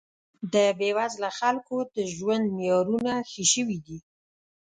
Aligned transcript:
د 0.53 0.55
بې 0.79 0.89
وزله 0.97 1.29
خلکو 1.39 1.75
د 1.95 1.97
ژوند 2.13 2.45
معیارونه 2.55 3.13
ښه 3.31 3.43
شوي 3.53 3.77
دي 3.85 3.99